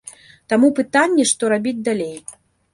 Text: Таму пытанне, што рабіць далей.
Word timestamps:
Таму 0.53 0.67
пытанне, 0.79 1.27
што 1.35 1.53
рабіць 1.55 1.77
далей. 1.91 2.13